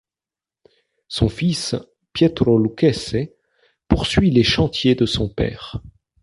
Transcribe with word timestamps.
Son 1.09 1.29
fils 1.29 1.75
Pietro 2.11 2.57
Lucchese 2.57 3.17
poursuit 3.87 4.31
les 4.31 4.41
chantiers 4.41 4.95
de 4.95 5.05
son 5.05 5.29
père. 5.29 5.79